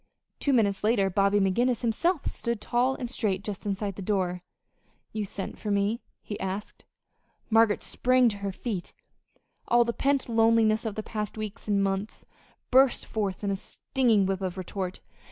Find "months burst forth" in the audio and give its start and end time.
11.83-13.43